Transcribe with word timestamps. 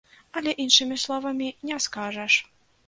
Але 0.39 0.55
іншымі 0.63 0.99
словамі 1.05 1.51
не 1.71 1.79
скажаш. 1.87 2.45